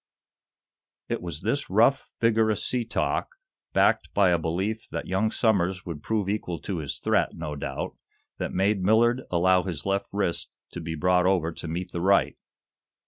[1.09, 3.29] It was this rough, vigorous sea talk,
[3.71, 7.95] backed by a belief that young Somers would prove equal to his threat, no doubt,
[8.39, 12.35] that made Millard allow his left wrist to be brought over to meet the right.